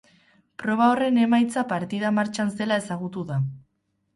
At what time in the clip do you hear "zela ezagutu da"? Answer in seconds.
2.63-3.39